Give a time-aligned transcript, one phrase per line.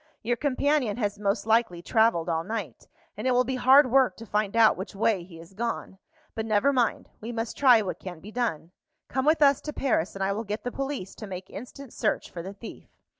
[0.23, 4.25] "Your companion has most likely travelled all night, and it will be hard work to
[4.25, 5.99] find out which way he has gone.
[6.33, 8.71] But never mind; we must try what can be done.
[9.09, 12.31] Come with us to Paris, and I will get the police to make instant search
[12.31, 12.87] for the thief.